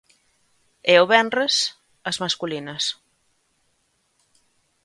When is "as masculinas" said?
2.09-2.83